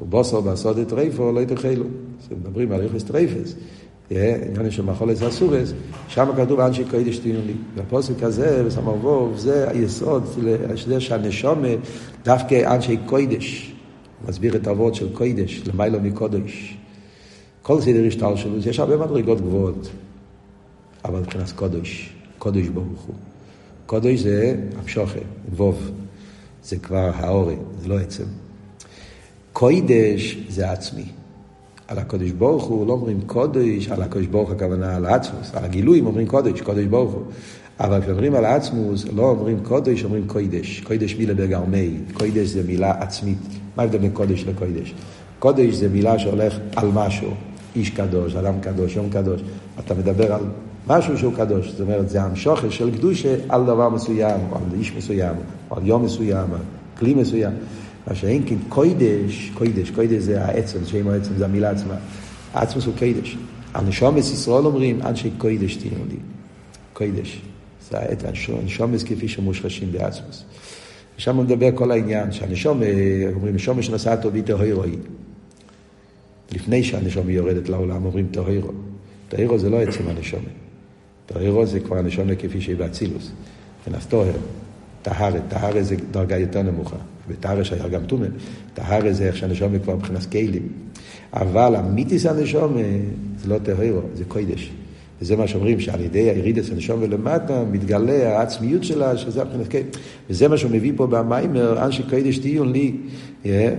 [0.00, 1.84] ובוסר בעשות את רייפו לא יתחילו.
[2.30, 3.54] מדברים על יחס טרייפס.
[4.10, 5.72] עניינים של מחולת אסורס,
[6.08, 7.54] שם כתוב אנשי קודש תהיו לי.
[7.76, 10.24] והפוסק הזה, בסמר ווב, זה היסוד,
[10.86, 11.68] זה שהנשומה,
[12.24, 13.72] דווקא אנשי קודש,
[14.28, 16.76] מסביר את האבות של קודש, למיילו מקודש.
[17.62, 19.88] כל סדר השתלשלות, יש הרבה מדרגות גבוהות,
[21.04, 23.14] אבל מבחינת קודש, קודש ברוך הוא.
[23.86, 25.20] קודש זה המשוכה,
[25.56, 25.90] ווב,
[26.64, 28.24] זה כבר האורי, זה לא עצם.
[29.58, 31.04] קודש זה עצמי.
[31.88, 36.06] על הקודש ברוך הוא לא אומרים קודש, על הקודש ברוך הכוונה על עצמוס, על הגילויים
[36.06, 37.22] אומרים קודש, קודש ברוך הוא.
[37.80, 40.80] אבל כשאומרים על עצמוס, לא אומרים קודש, אומרים קוידש.
[40.80, 43.38] קוידש מילה בגרמי, קוידש זה מילה עצמית.
[43.76, 44.94] מה ההבדל בין קודש לקוידש?
[45.38, 47.30] קודש זה מילה שהולך על משהו,
[47.76, 49.40] איש קדוש, אדם קדוש, יום קדוש.
[49.78, 50.42] אתה מדבר על
[50.86, 54.92] משהו שהוא קדוש, זאת אומרת, זה המשוכר של קדושה על דבר מסוים, או על איש
[54.96, 55.34] מסוים,
[55.70, 56.60] או על יום מסוים, על
[56.98, 57.52] כלי מסוים.
[58.06, 61.94] מה שאין כן קוידש, קוידש, קוידש זה העצם, שם העצם זה המילה עצמה.
[62.54, 63.36] העצמוס הוא קוידש.
[63.74, 66.16] הנשומס ישראל אומרים, אנשי קוידש תהיו לי.
[66.92, 67.42] קוידש.
[67.90, 70.44] זה העת, הנשומס כפי שמושרשים בעצמוס.
[71.18, 72.80] ושם מדבר כל העניין, שהנשום,
[73.34, 74.96] אומרים, נשום שנשא טובי טהירוי.
[76.52, 78.70] לפני שהנשום יורדת לעולם, אומרים טהירו.
[79.28, 80.44] טהירו זה לא עצם הנשום.
[81.26, 83.30] טהירו זה כבר הנשום כפי שהיא באצילוס.
[83.78, 84.36] מבחינת טוהר.
[85.06, 86.96] טהרת, טהרת זה דרגה יותר נמוכה.
[87.28, 88.26] בטהרה שהיה גם טומא,
[88.74, 90.68] טהרה זה איך שהנשום כבר מבחינת כלים.
[91.32, 92.76] אבל המיתיס הנשום
[93.42, 94.72] זה לא טהרו, זה קוידש.
[95.22, 99.86] וזה מה שאומרים, שעל ידי הירידס הנשום ולמטה מתגלה העצמיות שלה, שזה מבחינת כלים.
[100.30, 102.92] וזה מה שהוא מביא פה במיימר, אנשי קוידש תהיון לי.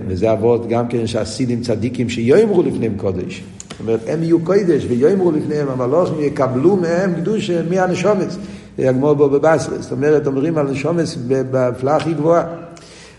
[0.08, 3.42] וזה אבות גם כן שהסידים צדיקים שיאמרו לפניהם קודש.
[3.70, 8.36] זאת אומרת, הם יהיו קודש ויאמרו לפניהם, המלוכים יקבלו מהם קדוש מהנשומץ.
[8.78, 9.82] הגמור בו בבסרס.
[9.82, 12.44] זאת אומרת, אומרים על נשומץ בפלאה הכי גבוהה.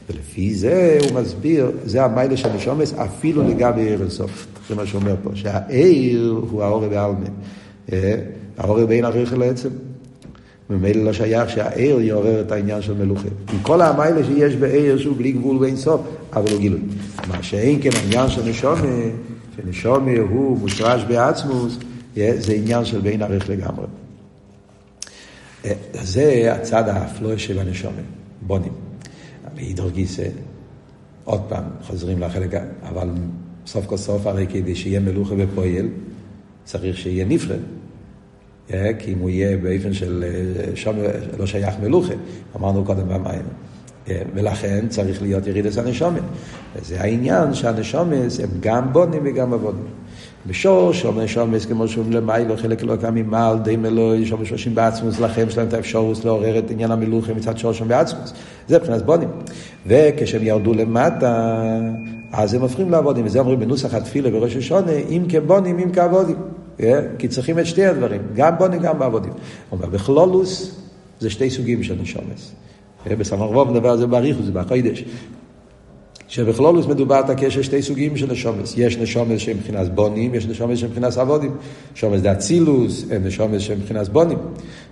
[0.10, 4.48] ולפי זה הוא מסביר, זה המיילה של נשומץ אפילו לגבי עיר אינסוף.
[4.69, 7.26] זה מה שהוא אומר פה, שהעיר הוא האור בעלמה.
[8.58, 9.69] האור בין הריכל לעצם.
[10.69, 13.28] ממילא לא שייך שהעיר יעורר את העניין של מלוכה.
[13.54, 16.02] עם כל המיילה שיש בעיר שהוא בלי גבול ואין סוף,
[16.34, 16.80] אבל הוא גילוי.
[17.28, 18.82] מה שאין כן העניין של נשומה,
[19.56, 21.78] שנשומה הוא מושרש בעצמוס,
[22.15, 23.86] זה עניין של בין ערך לגמרי.
[25.93, 28.02] זה הצד האפלוי של הנשומה,
[28.41, 28.74] בונים.
[29.56, 30.28] בהידור גיסא,
[31.24, 33.10] עוד פעם, חוזרים לחלק, אבל
[33.65, 35.88] סוף כל סוף, הרי כדי שיהיה מלוכה ופועל,
[36.63, 37.60] צריך שיהיה נפרד.
[39.00, 40.24] כי אם הוא יהיה באופן של
[40.76, 40.95] שם
[41.38, 42.13] לא שייך מלוכה,
[42.56, 43.45] אמרנו קודם במים.
[44.34, 46.22] ולכן צריך להיות ירידס הנשומת.
[46.76, 49.88] וזה העניין שהנשומת הם גם בונים וגם עבודים.
[50.47, 55.19] בשור שום נשומס כמו שאומרים למיילו חלק לא קם ממעל די מלואי שום שושים בעצמוס
[55.19, 58.34] לכם יש להם את האפשרוס לעורר את עניין המלוכה מצד שור שם בעצמוס.
[58.67, 59.30] זה מבחינת בונים.
[59.88, 61.56] וכשהם ירדו למטה
[62.32, 66.36] אז הם הופכים לעבודים וזה אומרים בנוסח התפילה בראש השונה אם כבונים אם כעבודים.
[67.17, 69.32] כי צריכים את שתי הדברים גם בונים גם בעבודים.
[69.71, 70.80] אומר בכלולוס
[71.19, 72.52] זה שתי סוגים של נשומס.
[73.08, 75.04] בסמ"ר מדבר על זה באריכוס, זה בקוידש.
[76.29, 78.73] שבכלולוס מדובר את הקשר שתי סוגים של נשומס.
[78.77, 81.51] יש נשומס שהם מבחינת בונים, יש נשומס שהם מבחינת עבודים.
[81.93, 84.37] נשומס זה אצילוס, נשומס שהם מבחינת בונים.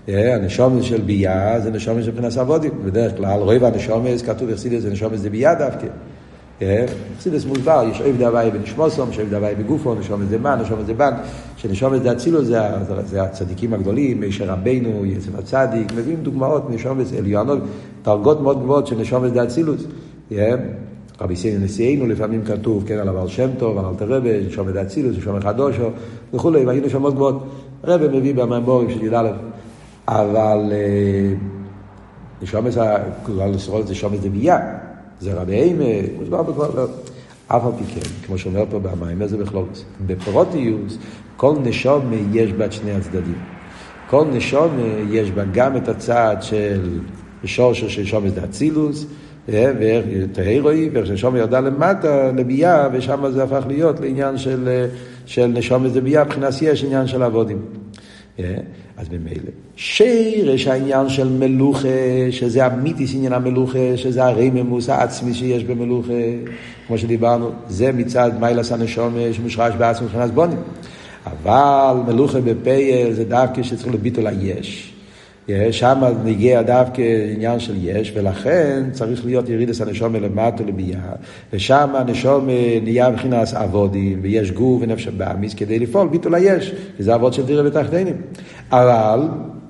[0.07, 2.71] הנשומס של ביה זה נשומס של מבחינת עבודים.
[2.85, 5.87] בדרך כלל רוב הנשומס, כתוב אכסידס זה נשומס זה ביה דווקא.
[7.17, 10.93] אכסידס מוסבר, יש אוהב דווי בנשמוסום, יש אוהב דווי בגופו, נשומס זה מן, נשומס זה
[10.93, 11.13] בן.
[11.57, 12.47] שנשומס זה אצילוס
[13.05, 17.59] זה, הצדיקים הגדולים, מישר רבנו, יצב הצדיק, מביאים דוגמאות נשומס עליונות,
[18.03, 19.83] דרגות מאוד גבוהות של נשומס זה אצילוס.
[21.21, 24.75] רבי סיינו נשיאנו, לפעמים כתוב, כן, על הבעל שם טוב, על אלתר רבי, נשום את
[24.75, 25.89] האצילוס, נשום חדושו,
[26.33, 27.43] וכולי, והיו נשומות גבוהות.
[27.83, 29.31] רבי מביא במאמבורים של י"א,
[30.07, 30.73] אבל
[33.79, 34.59] את זה, נשום את זה ביה,
[35.19, 35.83] זה רבי אימה,
[36.19, 36.65] מוסבר בכל.
[37.47, 39.85] אף על פי כן, כמו שאומר פה במים, זה בכלולוס.
[40.07, 40.97] בפרוטיוס,
[41.37, 43.37] כל נשום יש בה את שני הצדדים.
[44.09, 44.67] כל נשום
[45.09, 46.99] יש בה גם את הצד של
[47.43, 48.37] שורשו של נשום את
[49.47, 54.85] האצילוס, ותהירוי, ואיך שנשום ירדה למטה, לביאה, ושם זה הפך להיות לעניין של,
[55.25, 57.61] של נשום איזה ביאה, מבחינת יש עניין של עבודים.
[58.97, 59.51] אז ממילא.
[59.75, 61.87] שרש העניין של מלוכה,
[62.31, 66.13] שזה המיתיס עניין המלוכה, שזה הרממוס העצמי שיש במלוכה,
[66.87, 70.57] כמו שדיברנו, זה מצד מיילס הנשום שמושרש בעצמי מבחינת בונים.
[71.25, 74.96] אבל מלוכה בפייל זה דווקא שצריך לביטול היש.
[75.71, 77.01] שם נגיע דווקא
[77.35, 80.99] עניין של יש, ולכן צריך להיות ירידס הנשום למטה לביאה,
[81.53, 82.47] ושם הנשום
[82.83, 87.63] נהיה מבחינת אבודים, ויש גוף ונפש הבאמיס כדי לפעול ביטול היש, וזה אבות של דירה
[87.65, 88.15] ותחתינים.
[88.71, 89.19] אבל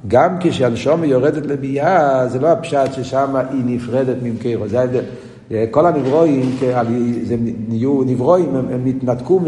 [0.08, 5.04] גם כשהנשום יורדת לביאה, זה לא הפשט ששם היא נפרדת ממקרו, זה ההבדל.
[5.72, 6.58] כל הנברואים,
[7.24, 7.36] זה
[7.68, 9.40] נהיו נברואים, הם, הם התנתקו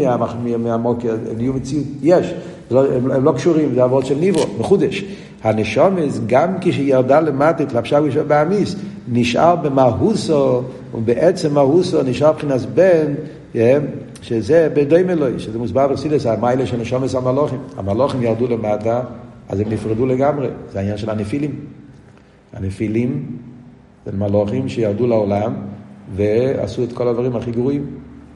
[0.58, 2.34] מהמוקר, הם נהיו מציאות, יש,
[2.70, 5.04] לא, הם, לא קשורים, זה אבות של ניברו, מחודש.
[5.42, 8.76] הנשומס, גם כשירדה למטה, התלבשה ראשון באמיס,
[9.08, 10.62] נשאר במהוסו,
[10.94, 13.14] ובעצם מהוסו נשאר מבחינת בן,
[14.22, 17.58] שזה בדוים אלוהי, שזה מוסבר ברסילס, המיילה של נשומס המלוכים.
[17.76, 19.02] המלוכים ירדו למטה,
[19.48, 21.54] אז הם נפרדו לגמרי, זה העניין של הנפילים.
[22.52, 23.36] הנפילים
[24.06, 25.52] זה מלוכים שירדו לעולם
[26.16, 27.86] ועשו את כל הדברים הכי גרועים.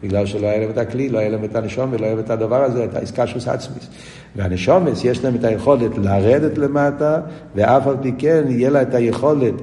[0.05, 2.31] בגלל שלא היה להם את הכלי, לא היה להם את הנשום ולא היה להם את
[2.31, 2.95] הדבר הזה, את
[3.27, 3.89] של עצמיס.
[4.37, 7.21] והנשומס יש להם את היכולת לרדת למטה,
[7.55, 9.55] ואף על פי כן יהיה לה את היכולת,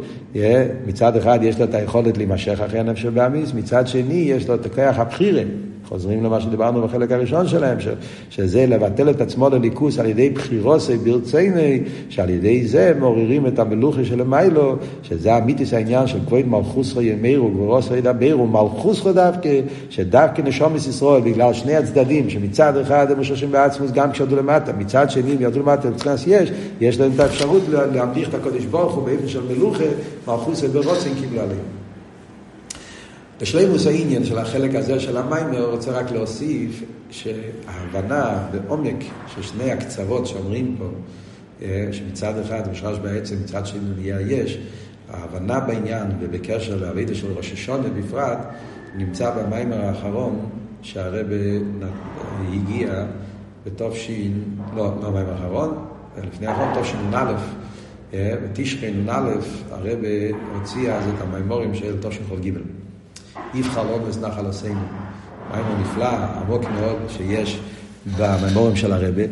[0.88, 4.66] מצד אחד יש לה את היכולת להימשך אחרי הנפש הבאמיס, מצד שני יש לו את
[4.66, 5.44] הכוח הבחירה.
[5.92, 7.88] חוזרים למה שדיברנו בחלק הראשון שלהם, ש,
[8.30, 14.06] שזה לבטל את עצמו לליכוס על ידי בחירוסי ברציני, שעל ידי זה מעוררים את המלוכה
[14.06, 20.88] של המיילו, שזה אמיתיס העניין של כבוד מלכוסו ימירו, גבורוסו ידברו, מלכוסו דווקא, שדווקא נשומס
[20.88, 25.42] ישראל, בגלל שני הצדדים, שמצד אחד הם משרשים בעצמוס גם כשירדו למטה, מצד שני הם
[25.42, 26.52] ירדו למטה, מבחינת יש,
[26.82, 29.84] יש להם את האפשרות להמליך את הקודש ברוך הוא באופן של מלוכה,
[30.28, 31.81] מלכוסו ברוצן קיבלו עליהם.
[33.42, 38.96] בשלימוס העניין של החלק הזה של המיימר רוצה רק להוסיף שההבנה בעומק
[39.36, 40.86] של שני הקצוות שאומרים פה,
[41.92, 44.58] שמצד אחד מושרש בעצם, מצד שני נהיה יש,
[45.10, 48.38] ההבנה בעניין ובקשר לאבידה של ראש השונה בפרט,
[48.96, 50.50] נמצא במיימר האחרון
[50.82, 51.36] שהרבה
[52.54, 53.06] הגיע
[53.66, 54.44] בתופשין,
[54.76, 55.86] לא, לא במיימר האחרון,
[56.24, 57.34] לפני האחרון תופשין נ"א,
[58.14, 59.32] בתשכי נ"א
[59.72, 60.08] הרבה
[60.54, 62.81] הוציא אז את המימורים של תופשין חול ג'
[63.54, 64.82] יבחר עומס נחל עשינו.
[65.56, 67.60] מימור נפלא, עמוק מאוד, שיש
[68.18, 69.24] במימורים של הרבה.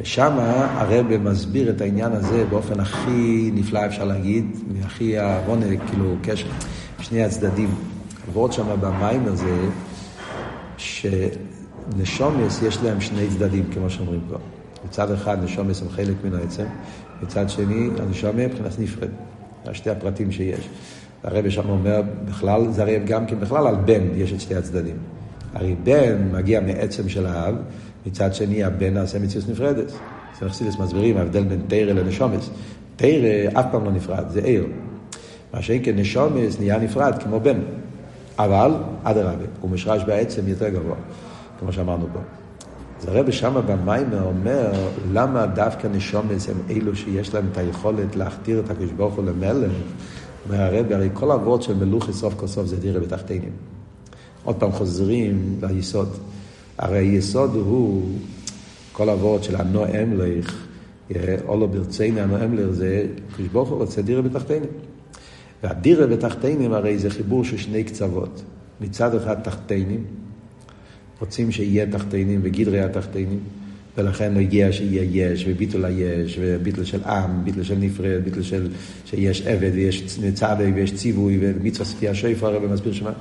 [0.00, 0.32] ושם
[0.74, 4.46] הרבה מסביר את העניין הזה באופן הכי נפלא, אפשר להגיד,
[4.84, 6.46] הכי העוונה, כאילו, קשר,
[7.00, 7.74] שני הצדדים.
[8.28, 9.68] עבוד שם במים הזה,
[10.76, 14.38] שנשומס יש להם שני צדדים, כמו שאומרים כבר.
[14.88, 16.66] מצד אחד נשומס הם חלק מן העצם,
[17.22, 19.08] מצד שני הנשומס מבחינת נפרד.
[19.72, 20.68] שתי הפרטים שיש.
[21.24, 24.96] הרבי שם אומר, בכלל, זה הרי גם כן בכלל על בן יש את שתי הצדדים.
[25.54, 27.54] הרי בן מגיע מעצם של האב,
[28.06, 29.92] מצד שני הבן נעשה מציאות נפרדת.
[30.40, 32.50] זה מחסידס מסבירים, ההבדל בין תרא לנשומס.
[32.96, 34.66] תרא אף פעם לא נפרד, זה עיר.
[35.54, 37.58] מה שאין כן נשומס נהיה נפרד כמו בן.
[38.38, 38.70] אבל,
[39.02, 40.96] אדרבה, הוא משרש בעצם יותר גבוה,
[41.58, 42.20] כמו שאמרנו פה.
[43.00, 44.72] אז הרב שמה במיימר אומר,
[45.12, 49.72] למה דווקא נשומס הם אלו שיש להם את היכולת להכתיר את הקדוש ברוך הוא למלך?
[50.44, 53.52] אומר הרב, הרי כל אבות של מלוכי סוף כל סוף זה דירה בתחתינים.
[54.44, 56.08] עוד פעם חוזרים ליסוד.
[56.78, 58.18] הרי היסוד הוא,
[58.92, 60.66] כל אבות של הנו אמלך,
[61.46, 64.70] אולו ברצינו הנו אמלך, זה קדוש ברוך הוא רוצה דירה בתחתינים.
[65.62, 68.42] והדירה בתחתינים הרי זה חיבור של שני קצוות.
[68.80, 70.04] מצד אחד תחתינים,
[71.20, 73.40] רוצים שיהיה תחתינים וגדרי התחתינים,
[73.98, 78.68] ולכן הגיע שיהיה יש, וביטול היש, וביטול של עם, ביטול של נפרד, ביטול של
[79.04, 83.12] שיש עבד, ויש צווי, ויש ציווי, ומצווה ספייה שויפה, הרב מסביר שמה.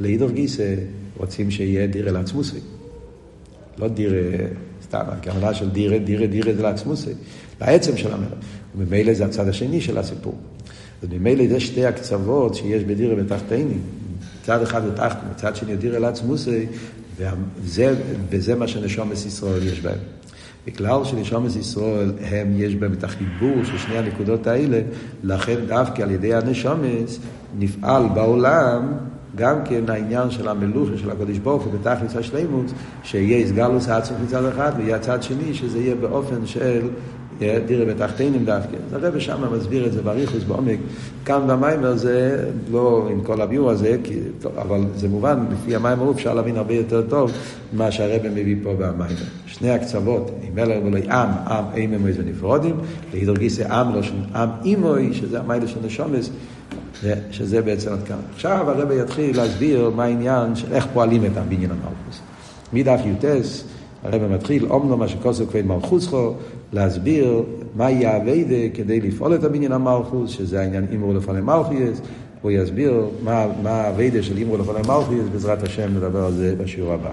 [0.00, 0.74] לאידור גיסא
[1.16, 2.58] רוצים שיהיה דירה לעצמוסי.
[3.78, 4.20] לא דירה,
[4.82, 7.10] סתם, הכוונה של דירה, דירה, דירה זה לעצמוסי,
[7.60, 8.28] לעצם של המלך.
[8.76, 10.38] וממילא זה הצד השני של הסיפור.
[11.02, 13.80] אז ממילא זה שתי הקצוות שיש בדירה ותחתינים.
[14.42, 16.66] מצד אחד בתחת, מצד שני דירה לעצמוסי,
[17.62, 17.94] וזה,
[18.30, 19.98] וזה מה שנשומס ישראל יש בהם.
[20.66, 24.80] בגלל שנשומס ישראל הם, יש בהם את החיבור של שני הנקודות האלה,
[25.22, 27.18] לכן דווקא על ידי הנשומס
[27.58, 28.92] נפעל בעולם
[29.36, 34.44] גם כן העניין של המלוכה של הקדוש ברוך הוא בתכלס השלימות, שיהיה הסגלוס העצמות מצד
[34.44, 36.88] אחד, ויהיה הצד שני שזה יהיה באופן של
[37.38, 38.76] דירה בתחתינים דווקא.
[38.94, 40.78] אז הרב שם מסביר את זה בריחוס בעומק.
[41.24, 44.18] כאן במיימר זה לא עם כל הביור הזה, כי,
[44.58, 47.32] אבל זה מובן, לפי המיימר אפשר להבין הרבה יותר טוב
[47.72, 49.22] מה שהרב מביא פה במיימר.
[49.46, 52.76] שני הקצוות, עם מלך ולא עם, עם אין אמוי ונפרודים,
[53.12, 56.30] להידור גיסא עם לא שם, עם אימוי, שזה המיילה של נשומס.
[57.30, 58.16] שזה בעצם עד כאן.
[58.34, 62.20] עכשיו הרב יתחיל להסביר מה העניין של איך פועלים את הבניין המלכוס.
[62.72, 63.64] מדף יוטס,
[64.02, 66.34] הרב מתחיל, אומנו מה שכוסו כבד מלכוסכו,
[66.72, 67.42] להסביר
[67.76, 72.00] מה יהיה אביידה כדי לפעול את הבניין המלכוס, שזה העניין אימור לפני מלכיאס,
[72.42, 73.06] הוא יסביר
[73.62, 77.10] מה האביידה של אימור לפני מלכיאס, בעזרת השם נדבר על זה בשיעור הבא.